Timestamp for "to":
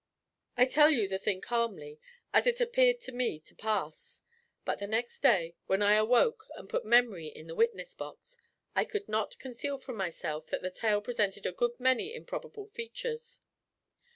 3.01-3.11, 3.41-3.53